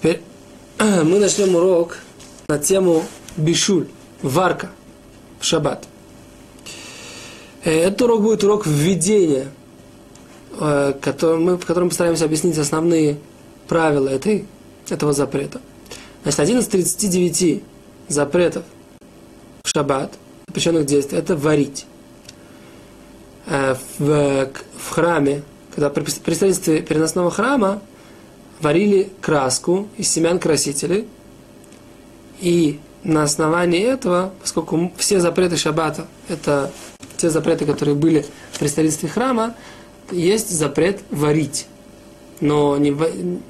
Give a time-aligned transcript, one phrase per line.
[0.00, 0.22] Теперь
[0.78, 1.98] мы начнем урок
[2.48, 3.04] на тему
[3.36, 3.86] бишуль,
[4.22, 4.70] варка
[5.38, 5.86] в шаббат.
[7.64, 9.48] Э, этот урок будет урок введения,
[10.58, 10.94] э,
[11.36, 13.18] мы, в котором постараемся объяснить основные
[13.68, 14.46] правила этой,
[14.88, 15.60] этого запрета.
[16.22, 17.62] Значит, один из 39
[18.08, 18.64] запретов
[19.62, 20.14] в шаббат,
[20.48, 21.84] запрещенных действий, это варить.
[23.44, 25.42] Э, в, в храме,
[25.74, 27.82] когда при строительстве переносного храма
[28.60, 31.06] варили краску из семян красителей,
[32.40, 36.70] и на основании этого, поскольку все запреты шаббата, это
[37.16, 38.24] те запреты, которые были
[38.58, 39.54] при строительстве храма,
[40.10, 41.66] есть запрет варить.
[42.40, 42.96] Но не,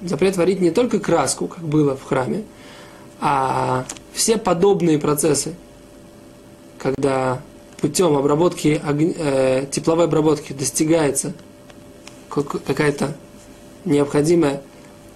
[0.02, 2.44] запрет варить не только краску, как было в храме,
[3.20, 5.54] а все подобные процессы,
[6.78, 7.40] когда
[7.80, 11.32] путем обработки, э, тепловой обработки достигается
[12.28, 13.16] какая-то
[13.84, 14.62] необходимая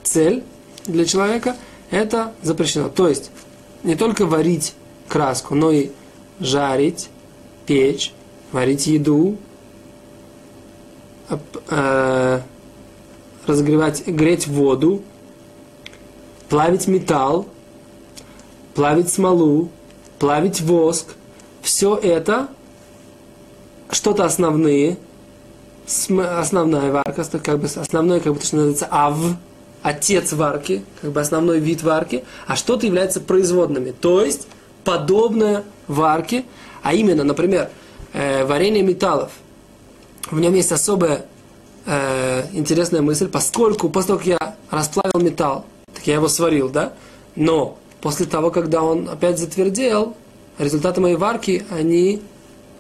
[0.05, 0.45] цель
[0.87, 1.57] для человека,
[1.91, 2.89] это запрещено.
[2.89, 3.31] То есть
[3.83, 4.75] не только варить
[5.09, 5.91] краску, но и
[6.41, 7.09] жарить,
[7.67, 8.13] печь,
[8.53, 9.37] варить еду,
[11.69, 12.41] э,
[13.47, 15.03] разогревать, греть воду,
[16.49, 17.47] плавить металл,
[18.75, 19.71] плавить смолу,
[20.19, 21.15] плавить воск.
[21.63, 22.49] Все это
[23.91, 24.99] что-то основные,
[25.87, 29.19] основная варка, как бы основной, как бы то, что называется ав,
[29.85, 34.49] отец варки, как бы основной вид варки, а что-то является производными, то есть
[34.83, 36.47] подобное варке,
[36.83, 37.69] а именно, например,
[38.15, 39.31] э, варенье металлов.
[40.31, 41.27] В нем есть особая
[41.85, 46.95] э, интересная мысль, поскольку после того, как я расплавил металл, так я его сварил, да,
[47.37, 50.17] но после того, когда он опять затвердел,
[50.57, 52.23] результаты моей варки, они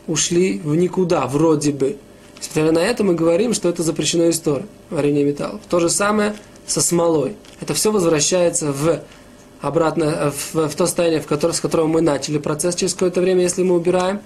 [0.06, 1.98] ушли в никуда, вроде бы.
[2.38, 5.60] Несмотря на это, мы говорим, что это запрещено история, варенье металлов.
[5.68, 6.34] То же самое
[6.66, 7.36] со смолой.
[7.60, 9.00] Это все возвращается в
[9.60, 13.42] обратно в, в то состояние, в которое, с которого мы начали процесс через какое-то время,
[13.42, 14.20] если мы убираем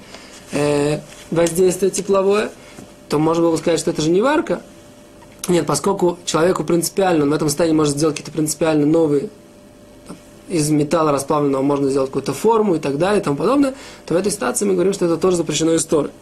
[0.52, 1.00] э,
[1.30, 2.50] воздействие тепловое,
[3.08, 4.62] то можно было сказать, что это же не варка.
[5.46, 9.30] Нет, поскольку человеку принципиально, он в этом состоянии может сделать какие-то принципиально новые
[10.48, 13.74] из металла расплавленного можно сделать какую-то форму и так далее и тому подобное,
[14.06, 16.12] то в этой ситуации мы говорим, что это тоже запрещено историей.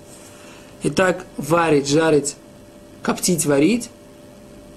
[0.83, 2.37] Итак, варить, жарить,
[3.03, 3.89] коптить, варить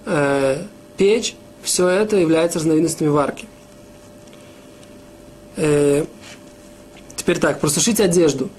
[0.05, 0.63] э,–
[0.99, 3.47] печь, все это является разновидностями варки.
[5.55, 6.05] Э,
[7.15, 8.49] теперь так, просушить одежду.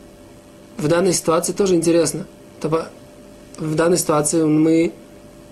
[0.78, 2.26] В данной ситуации тоже интересно.
[2.62, 4.92] В данной ситуации мы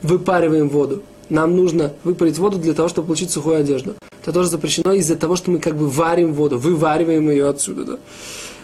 [0.03, 1.03] выпариваем воду.
[1.29, 3.95] Нам нужно выпарить воду для того, чтобы получить сухую одежду.
[4.23, 7.85] Это тоже запрещено из-за того, что мы как бы варим воду, вывариваем ее отсюда.
[7.85, 7.99] Да?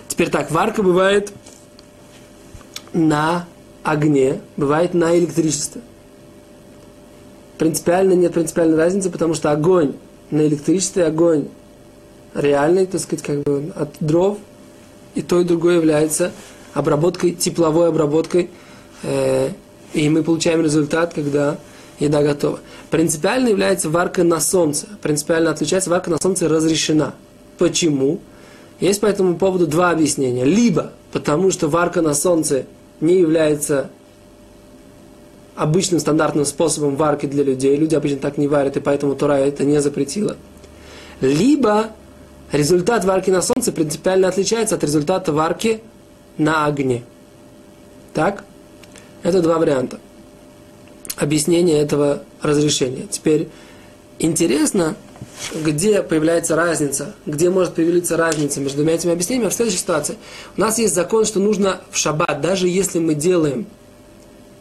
[0.08, 1.30] Теперь так, варка бывает
[2.94, 3.46] на
[3.82, 5.82] огне, бывает на электричестве
[7.58, 9.94] принципиально нет принципиальной разницы, потому что огонь
[10.30, 11.48] на электричестве, огонь
[12.34, 14.38] реальный, так сказать, как бы от дров,
[15.14, 16.32] и то, и другое является
[16.72, 18.50] обработкой, тепловой обработкой,
[19.02, 19.50] э,
[19.92, 21.56] и мы получаем результат, когда
[22.00, 22.58] еда готова.
[22.90, 24.86] Принципиально является варка на солнце.
[25.00, 27.14] Принципиально отличается варка на солнце разрешена.
[27.58, 28.20] Почему?
[28.80, 30.44] Есть по этому поводу два объяснения.
[30.44, 32.66] Либо потому, что варка на солнце
[33.00, 33.90] не является
[35.56, 37.76] обычным стандартным способом варки для людей.
[37.76, 40.36] Люди обычно так не варят, и поэтому Тора это не запретила.
[41.20, 41.90] Либо
[42.52, 45.80] результат варки на солнце принципиально отличается от результата варки
[46.38, 47.04] на огне.
[48.12, 48.44] Так?
[49.22, 49.98] Это два варианта
[51.16, 53.06] объяснения этого разрешения.
[53.10, 53.48] Теперь
[54.18, 54.96] интересно,
[55.54, 60.16] где появляется разница, где может появиться разница между двумя этими объяснениями в следующей ситуации.
[60.56, 63.66] У нас есть закон, что нужно в шаббат, даже если мы делаем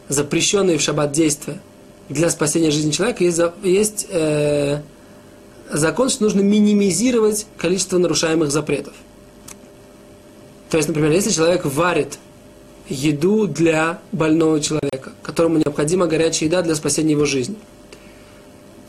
[0.10, 1.60] запрещенные в шаббат действия
[2.10, 4.82] для спасения жизни человека, есть, есть э,
[5.72, 8.94] закон, что нужно минимизировать количество нарушаемых запретов.
[10.70, 12.18] То есть, например, если человек варит
[12.90, 17.56] еду для больного человека, которому необходима горячая еда для спасения его жизни.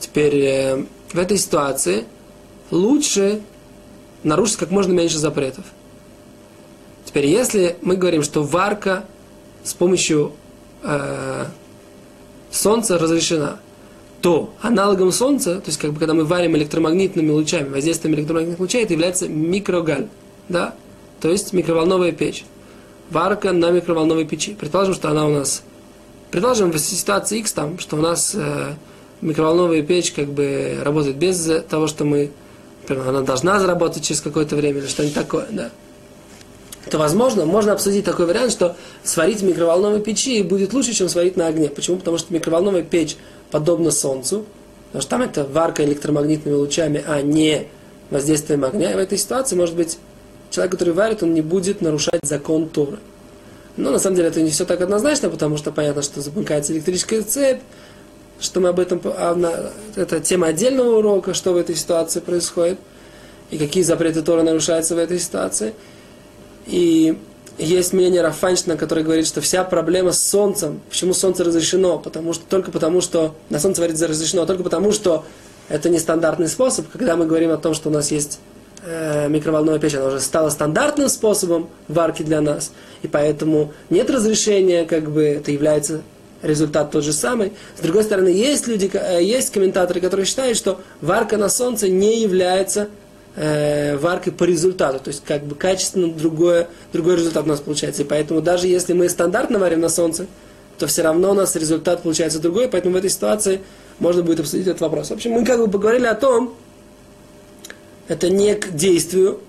[0.00, 2.04] Теперь э, в этой ситуации
[2.70, 3.40] лучше
[4.22, 5.64] нарушить как можно меньше запретов.
[7.04, 9.04] Теперь, если мы говорим, что варка
[9.62, 10.32] с помощью
[10.84, 11.44] э,
[12.50, 13.58] Солнце разрешена,
[14.20, 18.84] то аналогом Солнца, то есть как бы когда мы варим электромагнитными лучами, воздействием электромагнитных лучей,
[18.84, 20.06] это является микрогаль,
[20.48, 20.74] да,
[21.20, 22.44] то есть микроволновая печь.
[23.10, 24.54] Варка на микроволновой печи.
[24.58, 25.62] Предположим, что она у нас,
[26.30, 28.74] предположим, в ситуации X там, что у нас э,
[29.20, 32.30] микроволновая печь как бы работает без того, что мы,
[32.82, 35.70] например, она должна заработать через какое-то время или что-нибудь такое, да
[36.90, 41.36] то, возможно, можно обсудить такой вариант, что сварить в микроволновой печи будет лучше, чем сварить
[41.36, 41.68] на огне.
[41.68, 41.96] Почему?
[41.96, 43.16] Потому что микроволновая печь
[43.50, 44.44] подобна солнцу,
[44.86, 47.68] потому что там это варка электромагнитными лучами, а не
[48.10, 48.92] воздействием огня.
[48.92, 49.98] И в этой ситуации, может быть,
[50.50, 52.98] человек, который варит, он не будет нарушать закон Торы.
[53.76, 57.22] Но на самом деле это не все так однозначно, потому что понятно, что замыкается электрическая
[57.22, 57.60] цепь,
[58.38, 62.78] что мы об этом, а, это тема отдельного урока, что в этой ситуации происходит,
[63.50, 65.74] и какие запреты Тора нарушаются в этой ситуации.
[66.66, 67.18] И
[67.58, 72.44] есть мнение Рафаншина, который говорит, что вся проблема с солнцем, почему солнце разрешено, потому что,
[72.48, 75.24] только потому, что на солнце варить разрешено, только потому, что
[75.68, 78.40] это нестандартный способ, когда мы говорим о том, что у нас есть
[78.82, 82.72] э, микроволновая печь, она уже стала стандартным способом варки для нас,
[83.02, 86.02] и поэтому нет разрешения, как бы это является
[86.42, 87.52] результат тот же самый.
[87.78, 92.20] С другой стороны, есть люди, э, есть комментаторы, которые считают, что варка на солнце не
[92.20, 92.88] является
[93.36, 94.98] э, варкой по результату.
[94.98, 98.02] То есть, как бы качественно другое, другой результат у нас получается.
[98.02, 100.26] И поэтому даже если мы стандартно варим на солнце,
[100.78, 102.68] то все равно у нас результат получается другой.
[102.68, 103.60] Поэтому в этой ситуации
[103.98, 105.08] можно будет обсудить этот вопрос.
[105.08, 106.54] В общем, мы как бы поговорили о том,
[108.08, 109.40] это не к действию,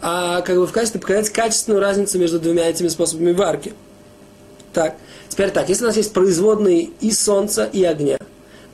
[0.00, 3.72] а как бы в качестве показать качественную разницу между двумя этими способами варки.
[4.72, 4.96] Так,
[5.28, 8.18] теперь так, если у нас есть производные и солнца, и огня,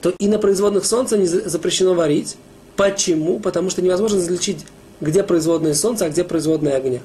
[0.01, 2.37] то и на производных солнца не запрещено варить,
[2.81, 3.41] Почему?
[3.41, 4.65] Потому что невозможно различить,
[5.03, 7.01] где производное солнце, а где производное огня.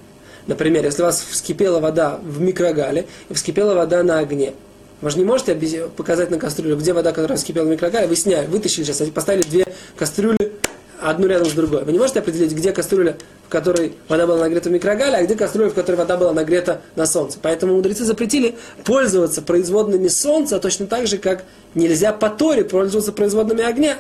[0.48, 4.54] Например, если у вас вскипела вода в микрогале и вскипела вода на огне,
[5.02, 5.54] вы же не можете
[5.98, 9.68] показать на кастрюлю, где вода, которая вскипела в микрогале, вы сняли, вытащили сейчас, поставили две
[9.98, 10.54] кастрюли,
[11.02, 11.84] одну рядом с другой.
[11.84, 15.36] Вы не можете определить, где кастрюля, в которой вода была нагрета в микрогале, а где
[15.36, 17.38] кастрюля, в которой вода была нагрета на солнце.
[17.42, 18.56] Поэтому мудрецы запретили
[18.86, 21.44] пользоваться производными солнца точно так же, как
[21.74, 23.98] нельзя по Торе пользоваться производными огня.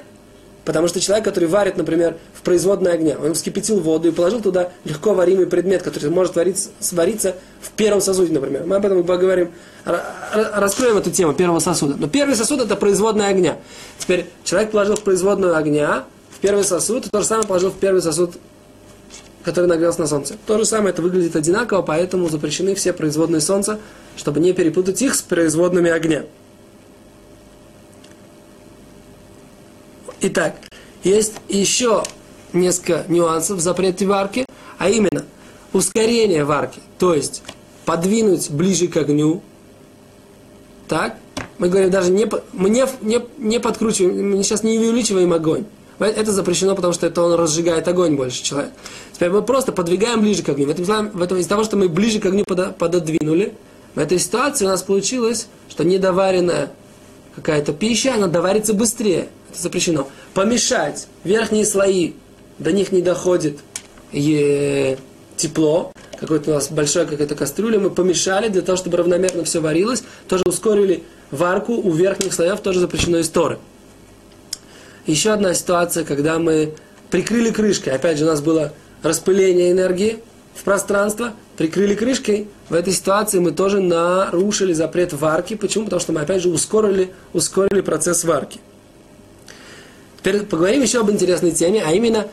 [0.65, 4.71] Потому что человек, который варит, например, в производной огне, он вскипятил воду и положил туда
[4.83, 8.63] легко варимый предмет, который может вариться, свариться в первом сосуде, например.
[8.65, 9.51] Мы об этом поговорим,
[9.85, 11.95] раскроем эту тему первого сосуда.
[11.97, 13.59] Но первый сосуд это производная огня.
[13.99, 17.75] Теперь человек положил в производную огня, в первый сосуд, и то же самое положил в
[17.75, 18.33] первый сосуд,
[19.43, 20.35] который нагрелся на солнце.
[20.47, 23.79] То же самое, это выглядит одинаково, поэтому запрещены все производные солнца,
[24.17, 26.23] чтобы не перепутать их с производными огня.
[30.27, 30.55] Итак,
[31.03, 32.01] есть еще
[32.51, 34.47] несколько нюансов в запрете варки,
[34.79, 35.23] а именно
[35.71, 37.43] ускорение варки, то есть
[37.85, 39.43] подвинуть ближе к огню.
[40.87, 41.17] Так,
[41.59, 45.65] мы говорим даже не, мы не, не, не подкручиваем, мы сейчас не увеличиваем огонь.
[45.99, 48.71] Это запрещено, потому что это он разжигает огонь больше человек.
[49.13, 50.65] Теперь мы просто подвигаем ближе к огню.
[50.65, 53.53] В этом, в этом, из-за того, что мы ближе к огню пододвинули,
[53.93, 56.71] в этой ситуации у нас получилось, что недоваренная
[57.35, 60.07] какая-то пища, она доварится быстрее запрещено.
[60.33, 62.13] Помешать верхние слои,
[62.59, 63.59] до них не доходит
[64.11, 64.97] е-
[65.37, 70.03] тепло, какой-то у нас большая какая-то кастрюля, мы помешали для того, чтобы равномерно все варилось,
[70.27, 73.59] тоже ускорили варку у верхних слоев, тоже запрещено из Торы.
[75.05, 76.73] Еще одна ситуация, когда мы
[77.11, 78.73] прикрыли крышкой, опять же у нас было
[79.03, 80.19] распыление энергии
[80.55, 85.55] в пространство, прикрыли крышкой, в этой ситуации мы тоже нарушили запрет варки.
[85.55, 85.85] Почему?
[85.85, 88.59] Потому что мы опять же ускорили, ускорили процесс варки.
[90.25, 92.25] Теперь поговорим еще об интересной теме, а именно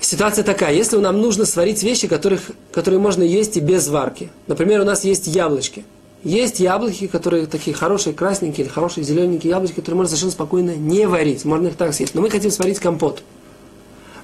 [0.00, 0.72] ситуация такая.
[0.72, 4.30] Если нам нужно сварить вещи, которых, которые можно есть и без варки.
[4.46, 5.84] Например, у нас есть яблочки.
[6.22, 11.08] Есть яблоки, которые такие хорошие, красненькие или хорошие зелененькие яблочки, которые можно совершенно спокойно не
[11.08, 11.44] варить.
[11.44, 12.14] Можно их так съесть.
[12.14, 13.24] Но мы хотим сварить компот.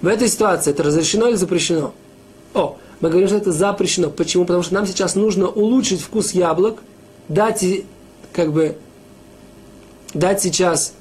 [0.00, 1.94] В этой ситуации это разрешено или запрещено?
[2.54, 4.08] О, мы говорим, что это запрещено.
[4.08, 4.44] Почему?
[4.44, 6.78] Потому что нам сейчас нужно улучшить вкус яблок,
[7.26, 7.64] дать,
[8.32, 8.76] как бы,
[10.12, 10.92] дать сейчас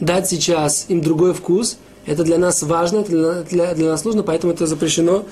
[0.00, 4.22] дать сейчас им другой вкус, это для нас важно, это для, для, для нас нужно,
[4.22, 5.24] поэтому это запрещено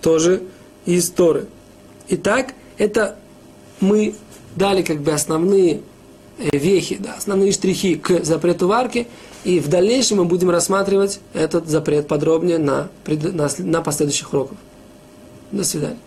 [0.00, 0.42] тоже
[0.86, 1.46] из Торы.
[2.08, 3.16] Итак, это
[3.80, 4.14] мы
[4.56, 5.80] дали как бы основные
[6.38, 9.08] э, вехи, да, основные штрихи к запрету варки,
[9.44, 14.58] и в дальнейшем мы будем рассматривать этот запрет подробнее на, на, на последующих уроках.
[15.50, 15.98] До свидания.